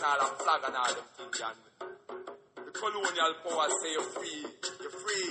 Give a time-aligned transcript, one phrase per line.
[0.00, 4.02] like get all a flag and all them things and the colonial power say you're
[4.02, 4.46] free,
[4.80, 5.30] you're free.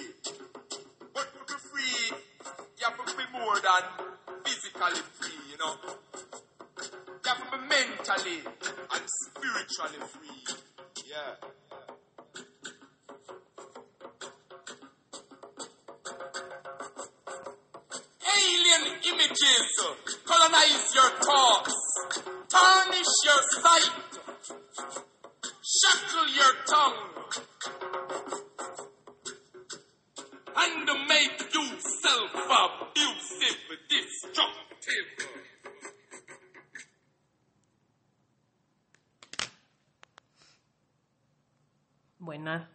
[1.13, 2.17] But to be free,
[2.77, 3.83] you have to be more than
[4.45, 5.73] physically free, you know.
[6.77, 8.39] You have to be mentally
[8.93, 10.43] and spiritually free.
[11.09, 11.33] Yeah.
[18.37, 18.83] Alien
[19.13, 19.69] images
[20.25, 21.75] colonize your thoughts,
[22.49, 23.98] tarnish your sight,
[25.89, 27.33] your tongue,
[30.55, 35.09] and make you self-abusive, destructive.
[42.19, 42.69] Buenas,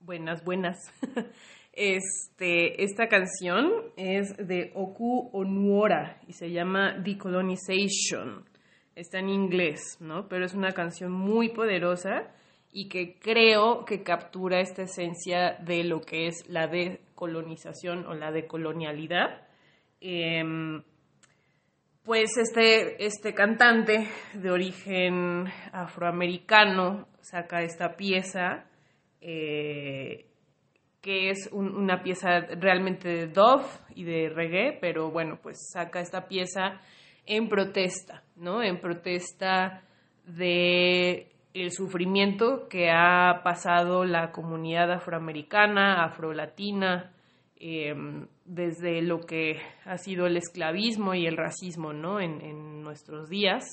[0.00, 0.76] buenas, buenas.
[1.80, 8.44] Este, esta canción es de Oku Onuora y se llama Decolonization.
[8.96, 10.26] Está en inglés, ¿no?
[10.26, 12.34] Pero es una canción muy poderosa
[12.72, 18.30] y que creo que captura esta esencia de lo que es la decolonización o la
[18.30, 19.46] decolonialidad.
[20.00, 20.82] Em,
[22.04, 28.64] pues este, este cantante de origen afroamericano saca esta pieza
[29.20, 30.24] eh,
[31.00, 36.00] que es un- una pieza realmente de dove y de reggae, pero bueno, pues saca
[36.00, 36.80] esta pieza
[37.26, 38.62] en protesta, ¿no?
[38.62, 39.82] En protesta
[40.24, 47.12] de el sufrimiento que ha pasado la comunidad afroamericana, afrolatina,
[47.56, 47.94] eh,
[48.44, 52.20] desde lo que ha sido el esclavismo y el racismo, ¿no?
[52.20, 53.64] En, en nuestros días.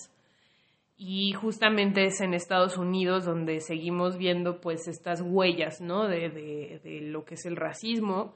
[0.98, 6.08] Y justamente es en Estados Unidos donde seguimos viendo pues estas huellas, ¿no?
[6.08, 8.34] De, de- lo que es el racismo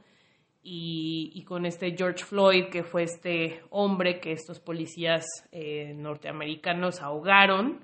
[0.61, 7.01] y, y con este George Floyd, que fue este hombre que estos policías eh, norteamericanos
[7.01, 7.79] ahogaron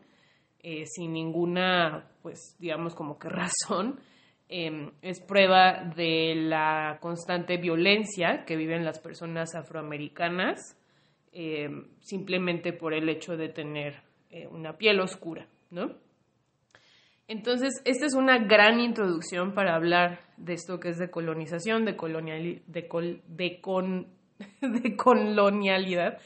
[0.68, 4.00] eh, sin ninguna, pues digamos como que razón,
[4.50, 10.76] eh, es prueba de la constante violencia que viven las personas afroamericanas
[11.34, 11.70] eh,
[12.02, 15.92] simplemente por el hecho de tener eh, una piel oscura, ¿no?
[17.28, 21.98] Entonces, esta es una gran introducción para hablar de esto que es de colonización, de,
[21.98, 24.08] coloniali- de, col- de con-
[24.62, 26.20] de colonialidad.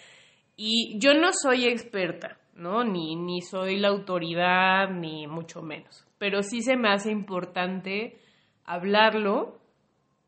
[0.57, 2.83] Y yo no soy experta, ¿no?
[2.83, 6.05] Ni, soy la autoridad, ni mucho menos.
[6.17, 8.19] Pero sí se me hace importante
[8.65, 9.57] hablarlo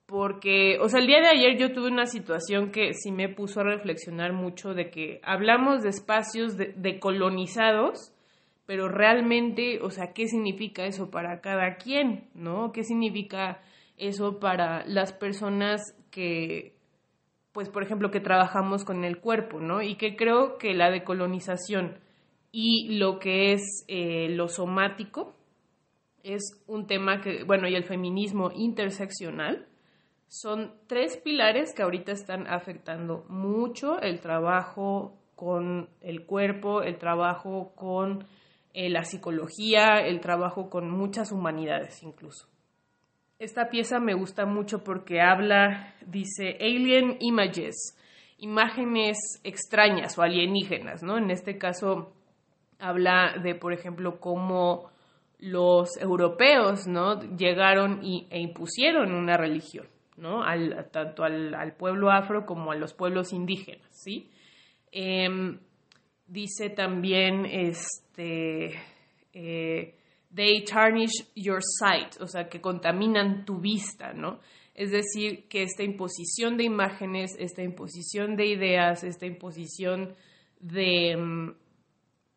[0.05, 3.61] porque, o sea, el día de ayer yo tuve una situación que sí me puso
[3.61, 8.13] a reflexionar mucho de que hablamos de espacios de, decolonizados,
[8.65, 12.71] pero realmente, o sea, ¿qué significa eso para cada quien, no?
[12.71, 13.61] ¿Qué significa
[13.97, 16.75] eso para las personas que,
[17.51, 19.81] pues, por ejemplo, que trabajamos con el cuerpo, ¿no?
[19.81, 21.97] Y que creo que la decolonización
[22.51, 25.35] y lo que es eh, lo somático
[26.23, 29.67] es un tema que, bueno, y el feminismo interseccional,
[30.27, 37.73] son tres pilares que ahorita están afectando mucho el trabajo con el cuerpo, el trabajo
[37.75, 38.25] con
[38.73, 42.47] eh, la psicología, el trabajo con muchas humanidades incluso.
[43.39, 47.97] Esta pieza me gusta mucho porque habla, dice, alien images,
[48.37, 51.17] imágenes extrañas o alienígenas, ¿no?
[51.17, 52.13] En este caso
[52.81, 54.89] habla de, por ejemplo, cómo
[55.39, 57.21] los europeos, ¿no?
[57.35, 59.87] Llegaron y, e impusieron una religión,
[60.17, 60.43] ¿no?
[60.43, 64.29] Al, tanto al, pueblo afro como a los pueblos indígenas, ¿sí?
[64.91, 65.57] Eh,
[66.27, 68.73] dice también, este,
[69.33, 69.95] eh,
[70.33, 74.39] they tarnish your sight, o sea, que contaminan tu vista, ¿no?
[74.73, 80.15] Es decir, que esta imposición de imágenes, esta imposición de ideas, esta imposición
[80.59, 81.53] de,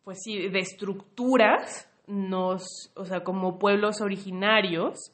[0.05, 5.11] pues sí, de estructuras, nos, o sea, como pueblos originarios,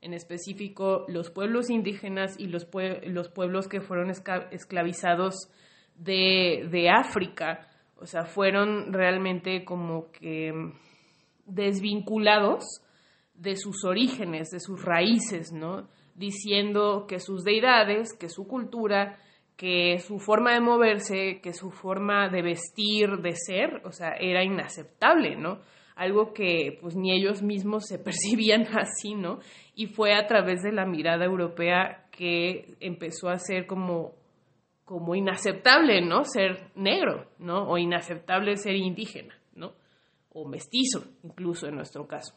[0.00, 5.48] en específico los pueblos indígenas y los, pue los pueblos que fueron esclavizados
[5.96, 10.52] de, de, África, o sea, fueron realmente como que
[11.46, 12.64] desvinculados
[13.34, 15.88] de sus orígenes, de sus raíces, ¿no?
[16.16, 19.18] Diciendo que sus deidades, que su cultura,
[19.62, 24.42] que su forma de moverse, que su forma de vestir, de ser, o sea, era
[24.42, 25.60] inaceptable, ¿no?
[25.94, 29.38] Algo que pues ni ellos mismos se percibían así, ¿no?
[29.76, 34.16] Y fue a través de la mirada europea que empezó a ser como,
[34.84, 36.24] como inaceptable, ¿no?
[36.24, 37.68] Ser negro, ¿no?
[37.68, 39.74] O inaceptable ser indígena, ¿no?
[40.32, 42.34] O mestizo, incluso en nuestro caso.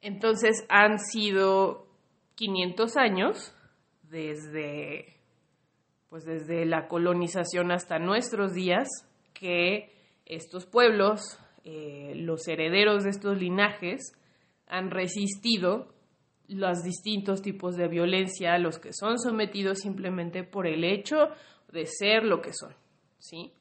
[0.00, 1.88] Entonces han sido
[2.36, 3.52] 500 años
[4.04, 5.19] desde,
[6.10, 8.88] pues desde la colonización hasta nuestros días
[9.32, 9.94] que
[10.26, 14.12] estos pueblos eh, los herederos de estos linajes
[14.66, 15.94] han resistido
[16.48, 21.28] los distintos tipos de violencia a los que son sometidos simplemente por el hecho
[21.70, 22.74] de ser lo que son,
[23.18, 23.52] ¿sí?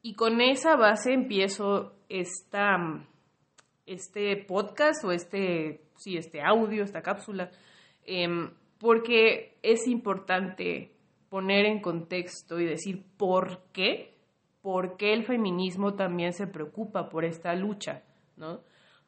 [0.00, 3.06] Y con esa base empiezo esta,
[3.84, 7.50] este podcast o este, sí, este audio, esta cápsula,
[8.04, 10.91] em, porque es importante
[11.32, 14.18] poner en contexto y decir por qué,
[14.60, 18.02] por qué el feminismo también se preocupa por esta lucha,
[18.36, 18.60] ¿no?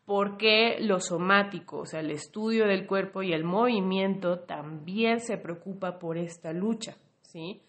[0.06, 5.36] por qué lo somático, o sea, el estudio del cuerpo y el movimiento también se
[5.36, 7.60] preocupa por esta lucha, ¿sí?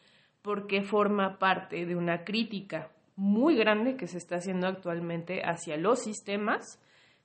[0.41, 5.99] Porque forma parte de una crítica muy grande que se está haciendo actualmente hacia los
[5.99, 6.81] sistemas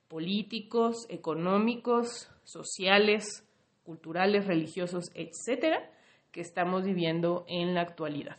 [0.09, 3.49] políticos, económicos, sociales,
[3.85, 5.88] culturales, religiosos, etcétera,
[6.32, 8.38] que estamos viviendo en la actualidad,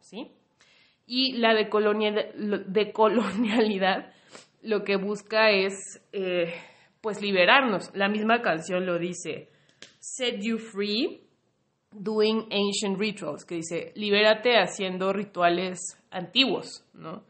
[0.00, 0.32] ¿sí?
[1.06, 4.12] Y la decolonialidad
[4.62, 6.54] lo que busca es eh,
[7.00, 7.90] pues liberarnos.
[7.94, 9.50] La misma canción lo dice,
[9.98, 11.20] set you free
[11.90, 15.78] doing ancient rituals, que dice, libérate haciendo rituales
[16.10, 17.24] antiguos, ¿no?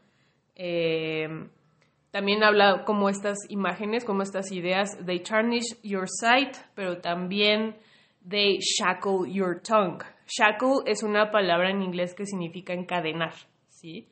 [0.55, 1.27] Eh,
[2.11, 7.75] también habla como estas imágenes, como estas ideas, they tarnish your sight, pero también
[8.27, 10.03] they shackle your tongue.
[10.27, 13.33] Shackle es una palabra en inglés que significa encadenar,
[13.69, 14.07] ¿sí?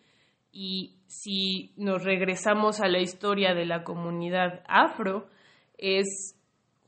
[0.52, 5.28] Y si nos regresamos a la historia de la comunidad afro,
[5.78, 6.36] es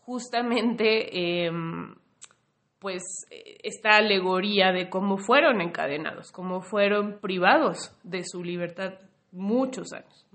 [0.05, 1.95] justamente em,
[2.79, 3.01] pues
[3.63, 8.95] esta alegoría de cómo fueron encadenados, cómo fueron privados de su libertad
[9.31, 10.27] muchos años,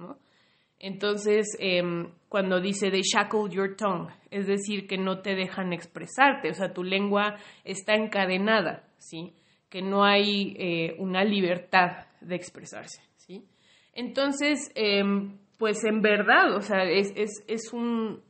[0.81, 6.51] Entonces, em, cuando dice de shackle your tongue, es decir, que no te dejan expresarte,
[6.51, 9.35] o sea, tu lengua está encadenada, ¿sí?
[9.71, 13.03] Que no hay eh, una libertad de expresarse.
[13.95, 18.23] Entonces, em, pues en verdad, o sea, es, es, es un...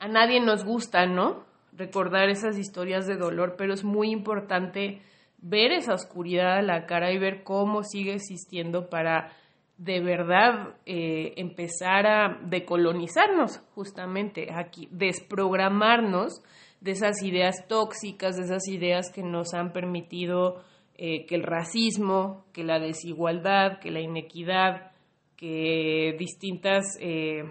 [0.00, 1.44] A nadie nos gusta, ¿no?
[1.72, 5.00] Recordar esas historias de dolor, pero es muy importante
[5.38, 9.30] ver esa oscuridad a la cara y ver cómo sigue existiendo para
[9.78, 16.42] de verdad eh, empezar a decolonizarnos justamente aquí, desprogramarnos
[16.80, 20.62] de esas ideas tóxicas, de esas ideas que nos han permitido
[20.96, 24.92] eh, que el racismo, que la desigualdad, que la inequidad,
[25.36, 27.44] que distintas eh,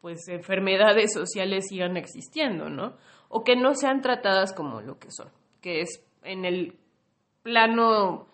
[0.00, 2.96] pues enfermedades sociales sigan existiendo, ¿no?
[3.28, 5.28] O que no sean tratadas como lo que son,
[5.60, 6.74] que es en el
[7.44, 8.26] plano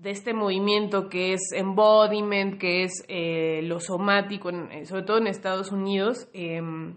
[0.00, 4.50] de este movimiento que es embodiment, que es eh, lo somático,
[4.84, 6.96] sobre todo en Estados Unidos, em,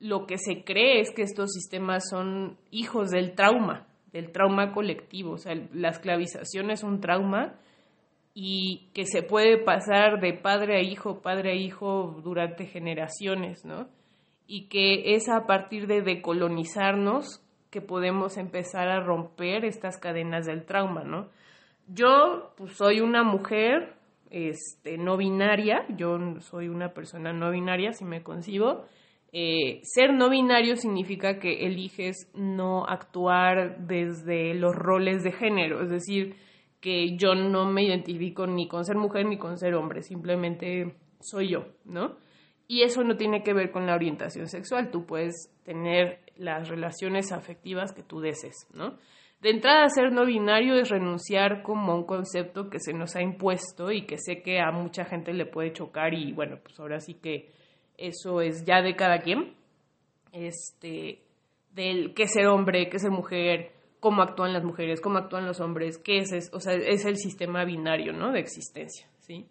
[0.00, 5.32] lo que se cree es que estos sistemas son hijos del trauma, del trauma colectivo.
[5.32, 7.54] O sea, la esclavización es un trauma
[8.34, 13.88] y que se puede pasar de padre a hijo, padre a hijo durante generaciones, ¿no?
[14.46, 20.64] Y que es a partir de decolonizarnos que podemos empezar a romper estas cadenas del
[20.64, 21.28] trauma, ¿no?
[21.92, 23.94] Yo pues, soy una mujer
[24.30, 28.84] este, no binaria, yo soy una persona no binaria, si me concibo,
[29.32, 35.90] eh, ser no binario significa que eliges no actuar desde los roles de género, es
[35.90, 36.36] decir,
[36.80, 41.48] que yo no me identifico ni con ser mujer ni con ser hombre, simplemente soy
[41.48, 42.16] yo, ¿no?
[42.68, 47.32] Y eso no tiene que ver con la orientación sexual, tú puedes tener las relaciones
[47.32, 48.96] afectivas que tú desees, ¿no?
[49.40, 53.22] De entrada, ser no binario es renunciar como a un concepto que se nos ha
[53.22, 57.00] impuesto y que sé que a mucha gente le puede chocar y bueno, pues ahora
[57.00, 57.50] sí que
[57.96, 59.54] eso es ya de cada quien,
[60.32, 61.22] este,
[61.72, 65.96] del qué ser hombre, qué ser mujer, cómo actúan las mujeres, cómo actúan los hombres,
[65.96, 68.32] qué es, o sea, es el sistema binario, ¿no?
[68.32, 69.48] De existencia, ¿sí?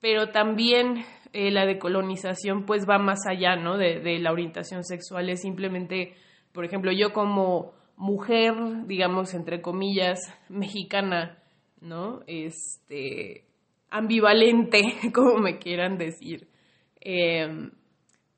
[0.00, 3.78] Pero también eh, la decolonización, pues, va más allá, ¿no?
[3.78, 6.14] De la orientación sexual, es simplemente,
[6.52, 8.54] por ejemplo, yo como mujer,
[8.86, 11.42] digamos, entre comillas, mexicana,
[11.80, 12.20] ¿no?
[12.26, 13.44] Este,
[13.90, 14.80] ambivalente,
[15.12, 16.48] como me quieran decir,
[17.00, 17.70] Em,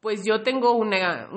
[0.00, 1.28] pues yo tengo una,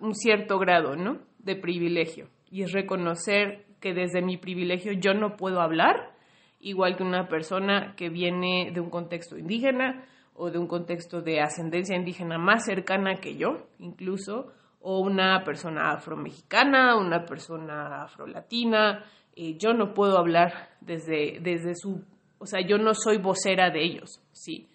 [0.00, 1.18] un cierto grado, ¿no?
[1.38, 2.28] De privilegio.
[2.50, 6.14] Y es reconocer que desde mi privilegio yo no puedo hablar
[6.60, 11.40] igual que una persona que viene de un contexto indígena o de un contexto de
[11.40, 19.04] ascendencia indígena más cercana que yo, incluso, o una persona afromexicana, una persona afrolatina.
[19.36, 22.04] Eh, yo no puedo hablar desde, desde su,
[22.38, 24.70] o sea, yo no soy vocera de ellos, sí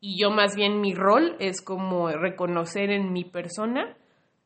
[0.00, 3.96] y yo más bien mi rol es como reconocer en mi persona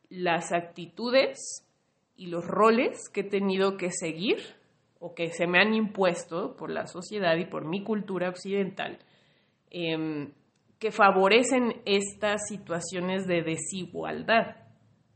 [0.09, 1.65] las actitudes
[2.17, 4.37] y los roles que he tenido que seguir
[4.99, 8.99] o que se me han impuesto por la sociedad y por mi cultura occidental,
[9.69, 10.31] em,
[10.79, 14.57] que favorecen estas situaciones de desigualdad,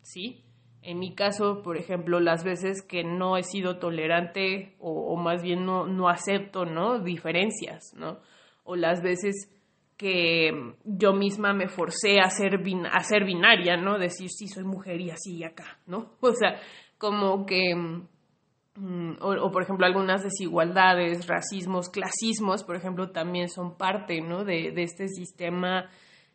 [0.10, 0.44] ¿sí?
[0.82, 5.66] En mi caso, por ejemplo, las veces que no he sido tolerante o, más bien
[5.66, 7.00] no, no acepto, ¿no?
[7.00, 8.20] Diferencias, ¿no?
[8.64, 9.52] O las veces
[9.98, 10.52] que
[10.86, 12.62] yo misma me forcé a ser,
[12.92, 14.00] a ser binaria, ¿no?
[14.00, 16.14] Decir, sí, soy mujer y así y acá, ¿no?
[16.22, 16.60] O sea,
[16.98, 24.22] como que, mm, o, por ejemplo, algunas desigualdades, racismos, clasismos, por ejemplo, también son parte,
[24.22, 24.46] ¿no?
[24.46, 25.90] De, de este sistema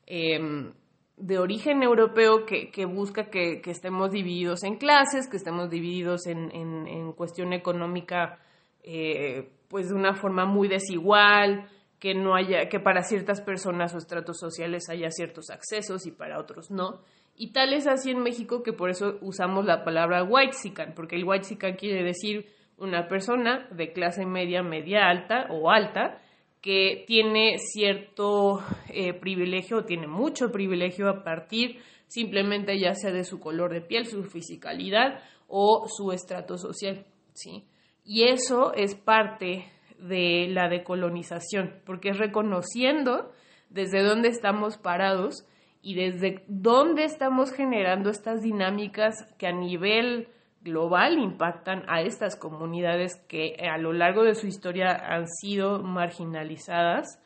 [0.05, 0.75] em,
[1.17, 6.27] de origen europeo que, que busca que, que, estemos divididos en clases, que estemos divididos
[6.27, 8.41] en, en, en cuestión económica,
[8.83, 11.69] eh, pues de una forma muy desigual,
[12.05, 16.39] que no haya, que para ciertas personas o estratos sociales haya ciertos accesos y para
[16.39, 17.01] otros no.
[17.37, 20.57] Y tal es así en México que por eso usamos la palabra white
[20.95, 26.21] porque el white quiere decir una persona de clase media, media alta o alta
[26.65, 33.25] que tiene cierto eh, privilegio o tiene mucho privilegio a partir simplemente ya sea de
[33.25, 37.05] su color de piel, su fisicalidad o su estrato social,
[37.35, 37.67] ¿sí?
[38.03, 39.67] Y eso es parte
[39.99, 43.31] de la decolonización, porque es reconociendo
[43.69, 45.47] desde dónde estamos parados
[45.83, 50.29] y desde dónde estamos generando estas dinámicas que a nivel
[50.65, 57.21] global impactan a estas comunidades que a lo largo de su historia han sido marginalizadas,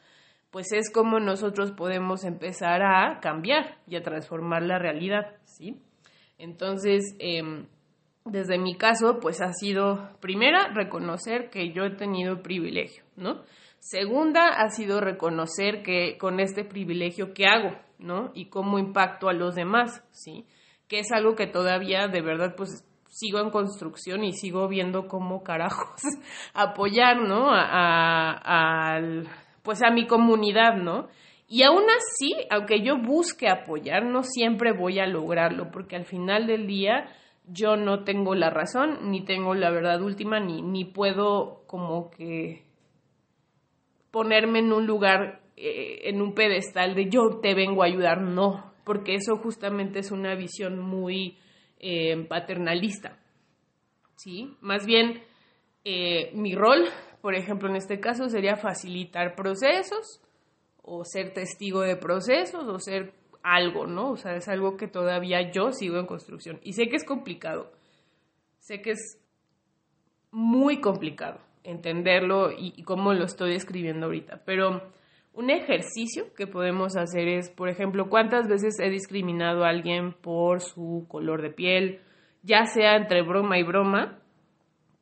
[0.51, 5.81] pues es como nosotros podemos empezar a cambiar y a transformar la realidad, ¿sí?
[6.37, 7.67] Entonces, em,
[8.25, 13.43] desde mi caso, pues ha sido, primera, reconocer que yo he tenido privilegio, ¿no?
[13.79, 18.33] Segunda, ha sido reconocer que con este privilegio, ¿qué hago, ¿no?
[18.35, 20.45] Y cómo impacto a los demás, ¿sí?
[20.89, 25.43] Que es algo que todavía, de verdad, pues sigo en construcción y sigo viendo cómo
[25.43, 26.01] carajos
[26.55, 27.49] apoyar, ¿no?
[27.51, 29.01] A,
[29.63, 31.09] pues a mi comunidad, ¿no?
[31.49, 36.47] Y aún así, aunque yo busque apoyar, no siempre voy a lograrlo, porque al final
[36.47, 37.09] del día
[37.47, 42.65] yo no tengo la razón, ni tengo la verdad última, ni, ni puedo como que
[44.11, 48.73] ponerme en un lugar, eh, en un pedestal de yo te vengo a ayudar, no,
[48.85, 51.39] porque eso justamente es una visión muy
[51.79, 53.19] eh, paternalista,
[54.17, 54.57] ¿sí?
[54.61, 55.23] Más bien,
[55.85, 56.85] eh, mi rol,
[57.21, 60.21] por ejemplo, en este caso, sería facilitar procesos,
[60.83, 64.13] o ser testigo de procesos, o ser algo, ¿no?
[64.13, 66.61] O sea, es algo que todavía yo sigo en construcción.
[66.63, 67.73] Y sé que es complicado.
[68.59, 69.19] Sé que es
[70.31, 74.43] muy complicado entenderlo y, cómo lo estoy escribiendo ahorita.
[74.45, 74.91] Pero
[75.39, 80.61] un ejercicio que podemos hacer es, por ejemplo, cuántas veces he discriminado a alguien por
[80.61, 82.01] su color de piel,
[82.43, 84.19] ya sea entre broma y broma,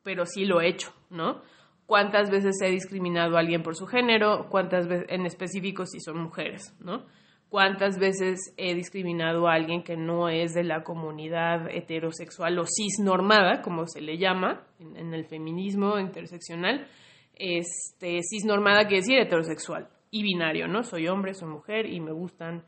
[0.03, 1.41] pero sí lo he hecho, ¿no?
[1.87, 6.19] Cuántas veces he discriminado a alguien por su género, cuántas veces en específico si son
[6.19, 7.05] mujeres, ¿no?
[7.49, 13.61] cuántas veces he discriminado a alguien que no es de la comunidad heterosexual o cisnormada,
[13.61, 16.87] como se le llama en, el feminismo interseccional.
[17.33, 19.87] Este, cisnormada quiere decir heterosexual
[20.23, 20.83] binario, ¿no?
[20.83, 22.63] Soy hombre, soy mujer y me gustan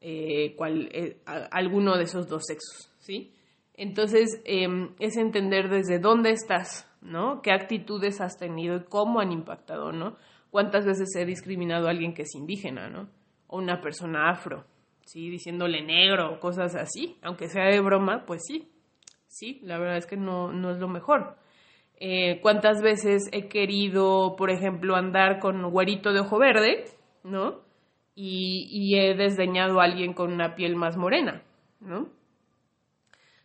[0.00, 3.32] eh, eh, alguno de esos dos sexos, ¿sí?
[3.74, 7.40] Entonces, em, es entender desde dónde estás, ¿no?
[7.42, 10.16] ¿Qué actitudes has tenido y cómo han impactado, ¿no?
[10.50, 13.08] ¿Cuántas veces he discriminado a alguien que es indígena, ¿no?
[13.52, 14.64] o una persona afro,
[15.04, 15.28] ¿sí?
[15.28, 18.72] Diciéndole negro o cosas así, aunque sea de broma, pues sí,
[19.28, 21.36] sí, la verdad es que no, no es lo mejor.
[21.98, 26.84] Eh, ¿Cuántas veces he querido, por ejemplo, andar con güerito de ojo verde,
[27.22, 27.60] ¿no?
[28.14, 31.42] Y, he desdeñado a alguien con una piel más morena,
[31.80, 32.08] ¿no?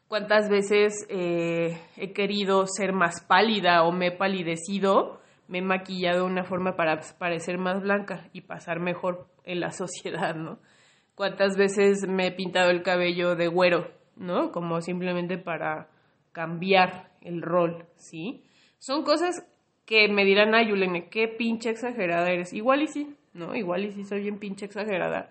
[0.07, 6.25] ¿Cuántas veces eh, he querido ser más pálida o me he palidecido me he maquillado
[6.25, 10.59] de una forma para parecer más blanca y pasar mejor en la sociedad, ¿no?
[11.15, 14.51] ¿Cuántas veces me he pintado el cabello de güero, ¿no?
[14.51, 15.87] Como simplemente para
[16.31, 18.43] cambiar el rol, ¿sí?
[18.79, 19.35] Son cosas
[19.85, 22.53] que me dirán, ay, Yulene, qué pinche exagerada eres.
[22.53, 23.55] Igual y sí, ¿no?
[23.55, 25.29] Igual y sí soy bien pinche exagerada.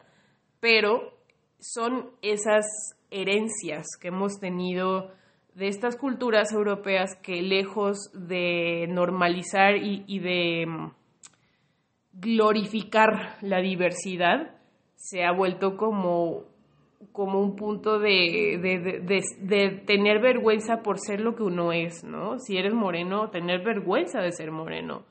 [0.60, 1.12] Pero
[1.58, 2.66] son esas
[3.10, 5.12] herencias que hemos tenido
[5.54, 10.90] de estas culturas europeas que lejos de normalizar y, de mm,
[12.12, 14.54] glorificar la diversidad,
[14.96, 16.44] se ha vuelto como,
[17.16, 22.38] como un punto de, de, tener vergüenza por ser lo que uno es, ¿no?
[22.38, 25.06] Si eres moreno, tener vergüenza de ser moreno.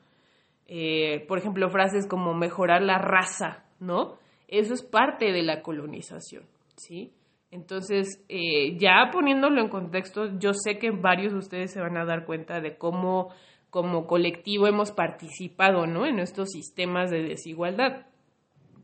[0.68, 4.18] Eh, por ejemplo, frases como mejorar la raza, ¿no?
[4.46, 6.44] Eso es parte de la colonización,
[6.76, 7.12] ¿sí?
[7.50, 12.04] Entonces, eh, ya poniéndolo en contexto, yo sé que varios de ustedes se van a
[12.04, 13.30] dar cuenta de cómo
[13.70, 16.06] como colectivo hemos participado ¿no?
[16.06, 18.06] en estos sistemas de desigualdad.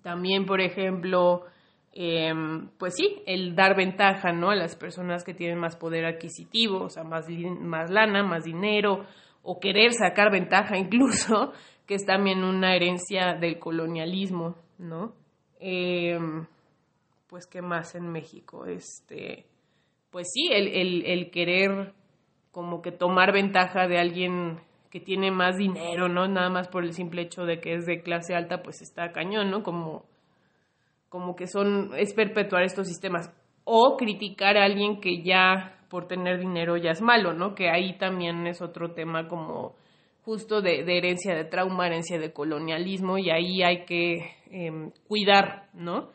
[0.03, 1.45] También, por ejemplo,
[1.93, 4.51] em, pues sí, el dar ventaja, ¿no?
[4.51, 7.27] A las personas que tienen más poder adquisitivo, o sea, más,
[7.61, 9.07] más lana, más dinero,
[9.43, 11.53] o querer sacar ventaja incluso,
[11.87, 15.15] que es también una herencia del colonialismo, ¿no?
[15.61, 16.47] Em,
[17.29, 18.67] pues, ¿qué más en México?
[18.67, 19.47] Este,
[20.11, 21.95] pues sí, el, el, el querer
[22.53, 26.29] como que tomar ventaja de alguien que tiene más dinero, ¿no?
[26.29, 29.51] Nada más por el simple hecho de que es de clase alta, pues está cañón,
[29.51, 29.63] ¿no?
[29.63, 30.05] Como,
[31.13, 33.31] como que son, es perpetuar estos sistemas.
[33.65, 37.55] O criticar a alguien que ya por tener dinero ya es malo, ¿no?
[37.55, 39.77] Que ahí también es otro tema como
[40.23, 46.09] justo de, herencia de trauma, herencia de colonialismo, y ahí hay que em, cuidar, ¿no?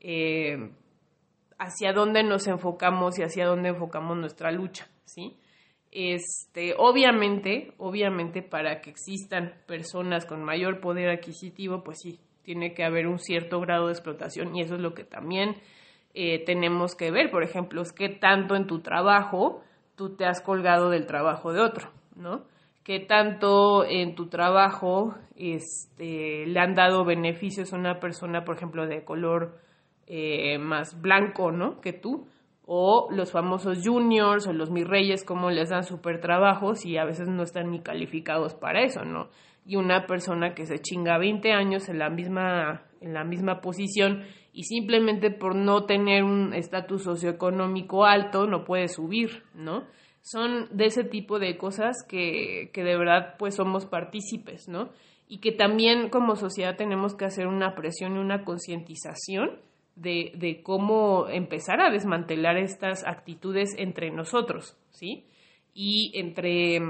[0.00, 0.72] Eh,
[1.56, 5.36] hacia dónde nos enfocamos y hacia dónde enfocamos nuestra lucha, ¿sí?
[5.92, 12.18] Este, obviamente, obviamente para que existan personas con mayor poder adquisitivo, pues sí,
[12.50, 15.54] tiene que haber un cierto grado de explotación y eso es lo que también
[16.14, 17.30] eh, tenemos que ver.
[17.30, 19.62] Por ejemplo, es que tanto en tu trabajo
[19.94, 22.42] tú te has colgado del trabajo de otro, ¿no?
[22.82, 28.84] Que tanto en tu trabajo este, le han dado beneficios a una persona, por ejemplo,
[28.88, 29.56] de color
[30.08, 31.80] eh, más blanco, ¿no?
[31.80, 32.26] Que tú,
[32.66, 37.04] o los famosos juniors o los mis reyes, como les dan súper trabajos y a
[37.04, 39.28] veces no están ni calificados para eso, ¿no?
[39.70, 44.24] Y una persona que se chinga 20 años en la misma, en la misma posición
[44.52, 49.84] y simplemente por no tener un estatus socioeconómico alto no puede subir, ¿no?
[50.22, 54.90] Son de ese tipo de cosas que, que de verdad pues somos partícipes, ¿no?
[55.28, 59.60] Y que también como sociedad tenemos que hacer una presión y una concientización
[59.94, 65.26] de, de, cómo empezar a desmantelar estas actitudes entre nosotros, ¿sí?
[65.74, 66.80] Y entre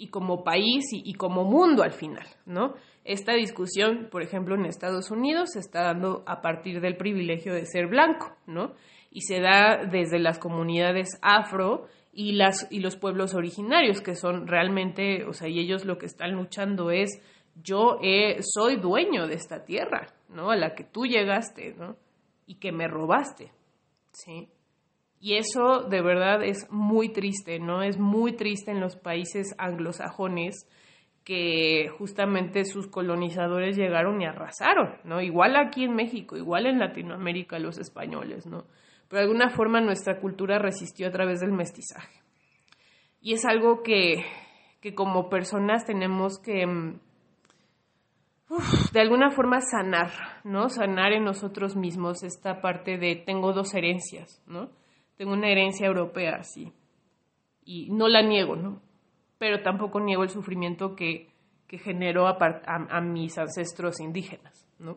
[0.00, 2.74] y como país y, como mundo al final, ¿no?
[3.04, 7.66] Esta discusión, por ejemplo, en Estados Unidos se está dando a partir del privilegio de
[7.66, 8.72] ser blanco, ¿no?
[9.10, 14.46] Y se da desde las comunidades afro y, las, y los pueblos originarios, que son
[14.46, 17.20] realmente, o sea, y ellos lo que están luchando es,
[17.62, 17.98] yo
[18.40, 20.50] soy dueño de esta tierra, ¿no?
[20.50, 21.96] A la que tú llegaste, ¿no?
[22.46, 23.52] Y que me robaste,
[24.12, 24.48] ¿sí?
[25.20, 27.82] Y eso de verdad es muy triste, ¿no?
[27.82, 30.66] Es muy triste en los países anglosajones
[31.24, 35.20] que justamente sus colonizadores llegaron y arrasaron, ¿no?
[35.20, 38.64] Igual aquí en México, igual en Latinoamérica los españoles, ¿no?
[39.08, 42.22] Pero de alguna forma nuestra cultura resistió a través del mestizaje.
[43.20, 44.24] Y es algo que,
[44.80, 46.98] que como personas tenemos que mm,
[48.92, 50.10] de alguna forma sanar,
[50.44, 50.70] ¿no?
[50.70, 54.70] Sanar en nosotros mismos esta parte de tengo dos herencias, ¿no?
[55.20, 56.72] Tengo una herencia europea, sí,
[57.62, 58.80] y no la niego, ¿no?
[59.36, 61.28] Pero tampoco niego el sufrimiento que,
[61.66, 64.96] que generó a, a, mis ancestros indígenas, ¿no?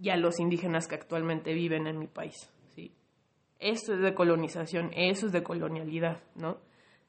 [0.00, 2.94] Y a los indígenas que actualmente viven en mi país, ¿sí?
[3.58, 6.56] Esto es de colonización, eso es de colonialidad, ¿no?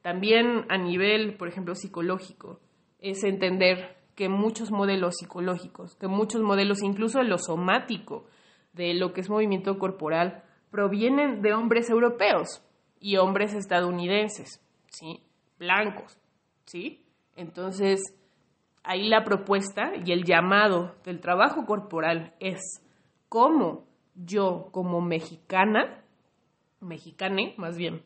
[0.01, 2.59] También a nivel, por ejemplo, psicológico,
[2.99, 8.25] es entender que muchos modelos psicológicos, que muchos modelos, incluso de lo somático,
[8.73, 12.63] de lo que es movimiento corporal, provienen de hombres europeos
[12.99, 15.21] y hombres estadounidenses, ¿sí?
[15.59, 16.17] Blancos,
[16.65, 17.05] ¿sí?
[17.35, 18.01] Entonces,
[18.83, 22.59] ahí la propuesta y el llamado del trabajo corporal es
[23.29, 26.03] cómo yo como mexicana,
[26.79, 28.03] mexicane más bien,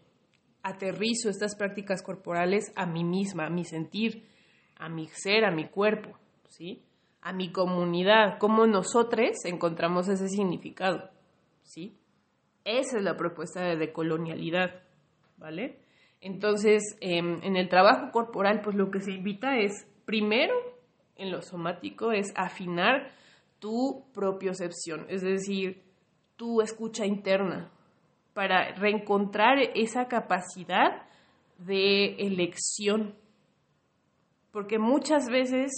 [0.64, 4.28] aterrizo estas prácticas corporales a mí misma, a mi sentir,
[4.78, 6.18] a mi ser, a mi cuerpo,
[6.50, 6.84] ¿sí?
[7.22, 11.10] A mi comunidad, cómo nosotros encontramos ese significado,
[11.64, 11.98] ¿sí?
[12.64, 14.82] Esa es la propuesta de decolonialidad,
[15.38, 15.80] ¿vale?
[16.20, 20.54] Entonces, em, en el trabajo corporal, pues lo que se invita es, primero,
[21.16, 23.12] en lo somático, es afinar
[23.60, 25.84] tu propiocepción, es decir,
[26.36, 27.72] tu escucha interna,
[28.34, 31.06] para reencontrar esa capacidad
[31.58, 33.16] de elección
[34.52, 35.72] porque muchas veces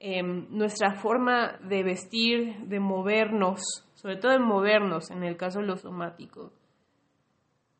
[0.00, 3.60] em, nuestra forma de vestir, de movernos,
[3.98, 6.52] sobre todo de movernos en el caso de lo somático,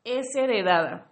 [0.02, 1.07] es heredada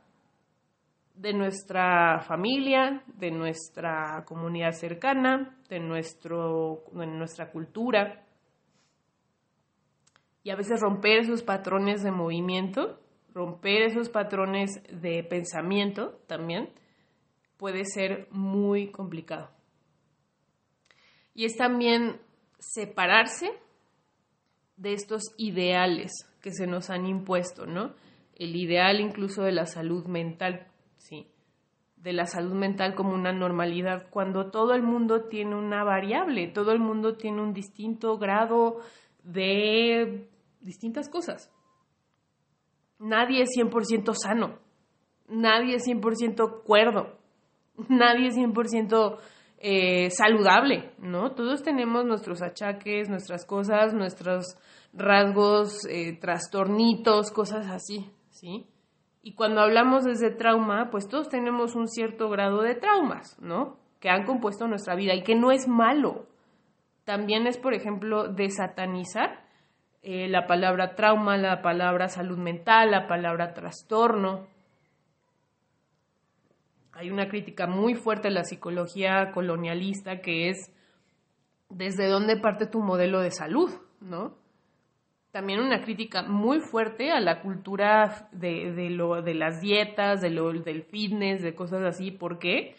[1.14, 8.26] de nuestra familia, de nuestra comunidad cercana, de, nuestro, de nuestra cultura.
[10.42, 12.98] Y a veces romper esos patrones de movimiento,
[13.32, 16.70] romper esos patrones de pensamiento también,
[17.58, 19.50] puede ser muy complicado.
[21.32, 22.20] Y es también
[22.58, 23.52] separarse
[24.76, 26.12] de estos ideales
[26.42, 27.94] que se nos han impuesto, ¿no?
[28.34, 30.66] El ideal incluso de la salud mental,
[30.98, 31.26] ¿sí?
[31.96, 36.70] de la salud mental como una normalidad, cuando todo el mundo tiene una variable, todo
[36.70, 38.80] el mundo tiene un distinto grado
[39.24, 40.28] de
[40.60, 41.50] distintas cosas.
[43.00, 44.58] Nadie es 100% sano,
[45.28, 47.18] nadie es 100% cuerdo,
[47.88, 49.18] nadie es 100%
[49.58, 51.32] eh, saludable, ¿no?
[51.32, 54.56] Todos tenemos nuestros achaques, nuestras cosas, nuestros
[54.92, 58.66] rasgos, eh, trastornitos, cosas así, ¿sí?
[59.22, 63.76] Y cuando hablamos desde trauma, pues todos tenemos un cierto grado de traumas, ¿no?
[63.98, 66.26] Que han compuesto nuestra vida y que no es malo.
[67.04, 69.46] También es, por ejemplo, desatanizar
[70.02, 74.46] eh, la palabra trauma, la palabra salud mental, la palabra trastorno.
[76.96, 80.72] Hay una crítica muy fuerte a la psicología colonialista que es
[81.68, 84.34] desde dónde parte tu modelo de salud, ¿no?
[85.36, 90.50] también una crítica muy fuerte a la cultura de, lo, de las dietas, de lo,
[90.50, 92.10] del fitness, de cosas así.
[92.10, 92.74] ¿Por qué?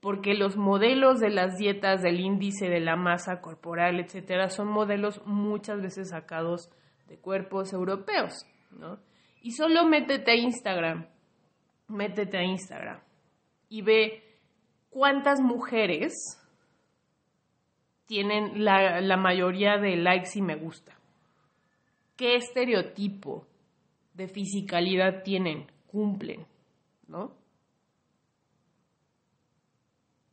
[0.00, 5.20] Porque los modelos de las dietas, del índice de la masa corporal, etcétera, son modelos
[5.26, 6.70] muchas veces sacados
[7.08, 8.98] de cuerpos europeos, ¿no?
[9.42, 11.08] Y solo métete a Instagram,
[11.88, 13.00] métete a Instagram
[13.68, 14.22] y ve
[14.90, 16.14] cuántas mujeres
[18.06, 20.98] tienen la, la mayoría de likes y me gusta
[22.18, 23.46] qué estereotipo
[24.12, 26.46] de fisicalidad tienen, cumplen,
[27.06, 27.32] ¿no?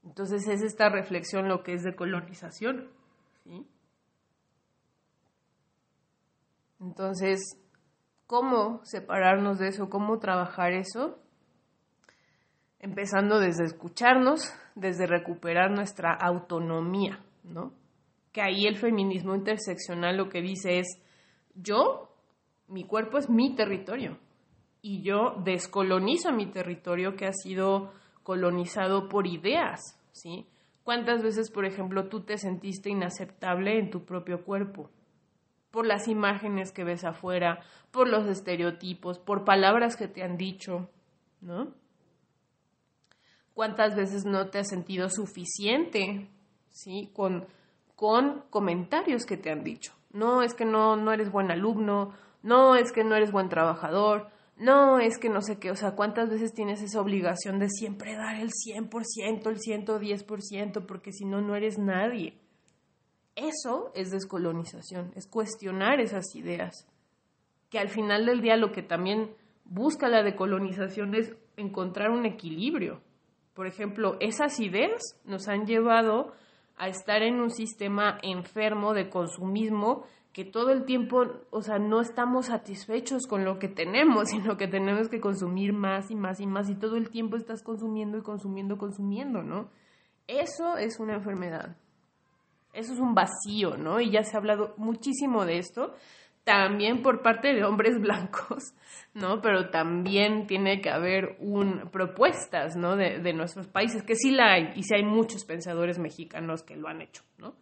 [0.03, 2.89] Entonces es esta reflexión lo que es de colonización,
[3.43, 3.67] ¿sí?
[6.79, 7.39] Entonces,
[8.25, 9.89] ¿cómo separarnos de eso?
[9.89, 11.19] ¿Cómo trabajar eso?
[12.85, 17.73] Empezando desde escucharnos, desde recuperar nuestra autonomía, ¿no?
[18.31, 21.01] Que ahí el feminismo interseccional lo que dice es,
[21.55, 22.15] yo,
[22.67, 24.19] mi cuerpo es mi territorio
[24.83, 30.45] y yo descolonizo mi territorio que ha sido colonizado por ideas, ¿sí?
[30.83, 34.91] ¿Cuántas veces, por ejemplo, tú te sentiste inaceptable en tu propio cuerpo?
[35.71, 40.87] Por las imágenes que ves afuera, por los estereotipos, por palabras que te han dicho,
[41.41, 41.73] ¿no?
[43.55, 46.29] ¿Cuántas veces no te has sentido suficiente,
[46.69, 47.09] ¿sí?
[47.13, 47.47] Con,
[47.95, 52.75] con comentarios que te han dicho no es que no, no eres buen alumno, no
[52.75, 56.29] es que no eres buen trabajador, no es que no sé qué, o sea, ¿cuántas
[56.29, 61.55] veces tienes esa obligación de siempre dar el 100%, el 110%, porque si no, no
[61.55, 62.39] eres nadie?
[63.35, 66.87] Eso es descolonización, es cuestionar esas ideas,
[67.69, 73.01] que al final del día lo que también busca la decolonización es encontrar un equilibrio.
[73.55, 76.33] Por ejemplo, esas ideas nos han llevado
[76.77, 82.01] a estar en un sistema enfermo de consumismo que todo el tiempo, o sea, no
[82.01, 86.47] estamos satisfechos con lo que tenemos, sino que tenemos que consumir más y más y
[86.47, 89.69] más y todo el tiempo estás consumiendo y consumiendo, consumiendo, ¿no?
[90.27, 91.77] Eso es una enfermedad.
[92.73, 94.01] Eso es un vacío, ¿no?
[94.01, 95.93] Y ya se ha hablado muchísimo de esto
[96.45, 98.73] también por parte de hombres blancos,
[99.13, 99.41] ¿no?
[99.41, 101.37] Pero también tiene que haber
[101.91, 102.95] propuestas, ¿no?
[102.95, 106.77] De, de, nuestros países, que sí la hay, y sí hay muchos pensadores mexicanos que
[106.77, 107.55] lo han hecho, ¿no?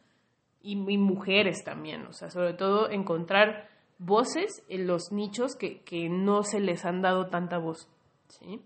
[0.61, 3.67] Y, y mujeres también, o sea, sobre todo encontrar
[3.97, 7.89] voces en los nichos que, que no se les han dado tanta voz,
[8.27, 8.61] ¿sí?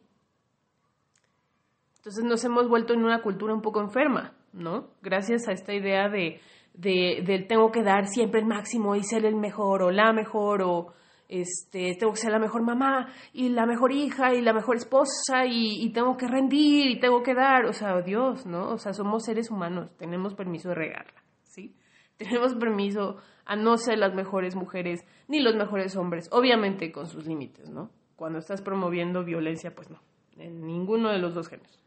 [1.97, 4.87] Entonces nos hemos vuelto en una cultura un poco enferma, ¿no?
[5.01, 6.39] Gracias a esta idea de
[6.77, 10.93] de, tengo que dar siempre el máximo y ser el mejor o la mejor o
[11.27, 15.45] este, tengo que ser la mejor mamá y la mejor hija y la mejor esposa
[15.45, 18.69] y, y, tengo que rendir y tengo que dar, o sea, Dios, ¿no?
[18.71, 21.75] O sea, somos seres humanos, tenemos permiso de regarla, ¿sí?
[22.17, 27.27] Tenemos permiso a no ser las mejores mujeres ni los mejores hombres, obviamente con sus
[27.27, 27.91] límites, ¿no?
[28.15, 30.01] Cuando estás promoviendo violencia, pues no,
[30.37, 31.79] en ninguno de los dos géneros.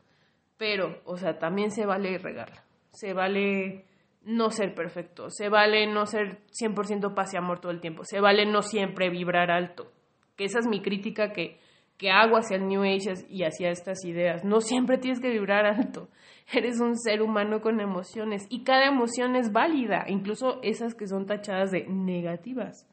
[0.56, 3.86] Pero, o sea, también se vale regarla, se vale
[4.22, 8.20] no ser perfecto, se vale no ser 100% paz y amor todo el tiempo, se
[8.20, 9.90] vale no siempre vibrar alto,
[10.36, 11.58] que esa es mi crítica que,
[11.96, 15.64] que hago hacia el New Age y hacia estas ideas, no siempre tienes que vibrar
[15.66, 16.08] alto,
[16.52, 21.26] eres un ser humano con emociones y cada emoción es válida, incluso esas que son
[21.26, 22.86] tachadas de negativas,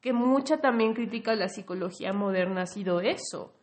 [0.00, 3.54] que mucha también crítica la psicología moderna ha sido eso,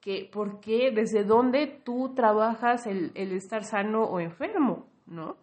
[0.00, 5.36] que por qué, desde dónde tú trabajas el, el estar sano o enfermo, ¿no?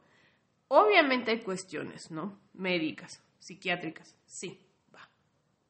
[0.69, 2.39] Obviamente hay cuestiones, ¿no?
[2.53, 4.59] Médicas, psiquiátricas, sí,
[4.93, 5.09] va.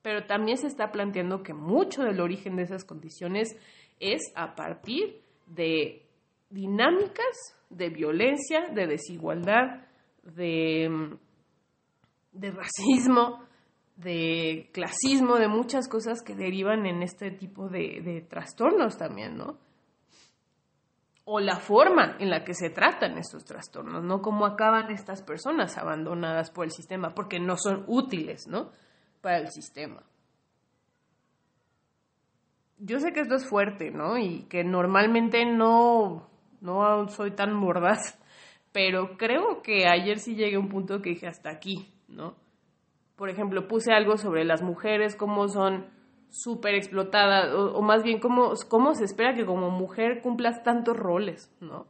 [0.02, 3.56] Pero también se está planteando que mucho del origen de esas condiciones
[4.00, 6.06] es a partir de
[6.50, 9.88] dinámicas de violencia, de desigualdad,
[10.24, 11.18] de,
[12.34, 13.46] racismo,
[13.96, 19.58] de clasismo, de muchas cosas que derivan en este tipo de, de trastornos también, ¿no?
[21.32, 25.78] O la forma en la que se tratan estos trastornos, no cómo acaban estas personas
[25.78, 28.72] abandonadas por el sistema, porque no son útiles, ¿no?
[29.22, 30.02] Para el sistema.
[32.80, 34.18] Yo sé que esto es fuerte, ¿no?
[34.18, 36.28] Y que normalmente no,
[36.62, 38.18] no soy tan mordaz,
[38.72, 42.38] pero creo que ayer sí llegué a un punto que dije hasta aquí, ¿no?
[43.16, 45.92] Por ejemplo, puse algo sobre las mujeres, cómo son
[46.30, 51.56] súper explotada, o, más bien cómo, cómo se espera que como mujer cumplas tantos roles,
[51.60, 51.88] ¿no?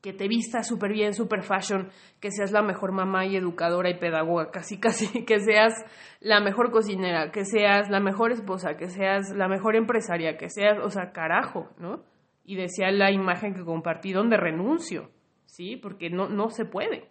[0.00, 3.98] Que te vistas súper bien, súper fashion, que seas la mejor mamá y educadora y
[3.98, 5.74] pedagoga, casi casi, que seas
[6.20, 10.78] la mejor cocinera, que seas la mejor esposa, que seas la mejor empresaria, que seas,
[10.82, 12.04] o sea, carajo, ¿no?
[12.44, 15.10] Y decía la imagen que compartí donde renuncio,
[15.46, 15.76] ¿sí?
[15.76, 17.10] Porque no, no se puede,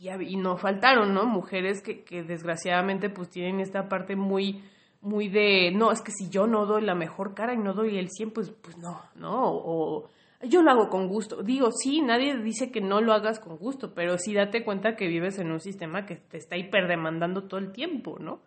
[0.00, 1.26] y, no faltaron, ¿no?
[1.26, 4.62] Mujeres que, que, desgraciadamente pues tienen esta parte muy,
[5.02, 7.98] muy de, no, es que si yo no doy la mejor cara y no doy
[7.98, 9.42] el 100, pues, pues no, ¿no?
[9.42, 10.08] O
[10.42, 11.42] yo lo hago con gusto.
[11.42, 15.06] Digo, sí, nadie dice que no lo hagas con gusto, pero sí date cuenta que
[15.06, 18.40] vives en un sistema que te está hiperdemandando todo el tiempo, ¿no?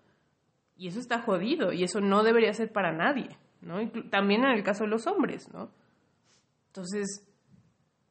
[0.76, 3.78] Y eso está jodido y eso no debería ser para nadie, ¿no?
[4.10, 5.70] También en el caso de los hombres, ¿no?
[6.68, 7.28] Entonces,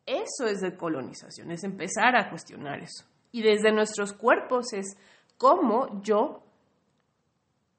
[0.07, 4.97] eso es de colonización, es empezar a cuestionar eso y desde nuestros cuerpos es
[5.39, 6.43] cómo yo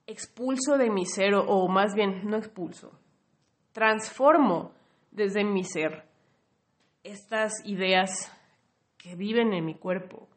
[0.07, 2.91] expulso de mi ser, o, más bien no expulso,
[3.71, 4.73] transformo
[5.11, 6.03] desde mi ser
[7.03, 8.31] estas ideas
[8.97, 10.27] que viven en mi cuerpo,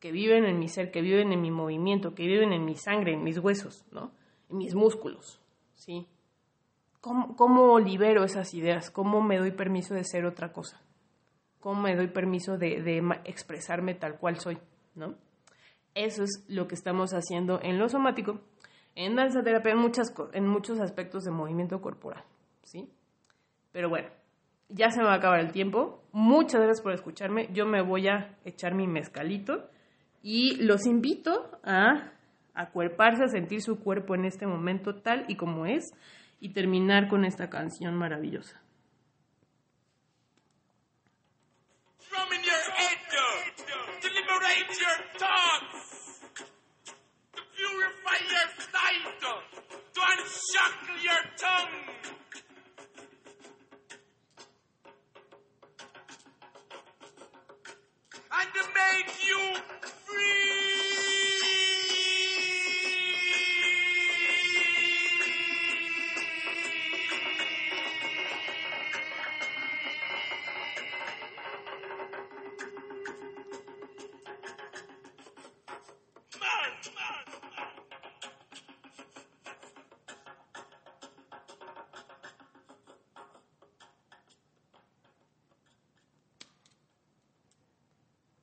[0.00, 3.12] que viven en mi ser, que viven en mi movimiento, que viven en mi sangre,
[3.12, 4.10] en mis huesos, ¿no?
[4.50, 5.40] En mis músculos,
[5.74, 6.08] ¿sí?
[7.00, 8.90] ¿Cómo, cómo libero esas ideas?
[8.90, 10.80] ¿Cómo me doy permiso de ser otra cosa?
[11.62, 14.58] Cómo me doy permiso de, expresarme tal cual soy,
[14.96, 15.14] ¿no?
[15.94, 18.40] Eso es lo que estamos haciendo en lo somático,
[18.96, 19.78] en danza terapia, en,
[20.32, 22.24] en muchos aspectos de movimiento corporal,
[22.62, 22.90] ¿sí?
[23.70, 24.08] Pero bueno,
[24.68, 26.02] ya se me va a acabar el tiempo.
[26.12, 27.48] Muchas gracias por escucharme.
[27.52, 29.70] Yo me voy a echar mi mezcalito
[30.20, 32.12] y los invito a
[32.54, 35.92] acuerparse, a sentir su cuerpo en este momento tal y como es
[36.40, 38.61] y terminar con esta canción maravillosa.
[50.50, 51.68] shackle your tongue!
[58.32, 59.54] And to make you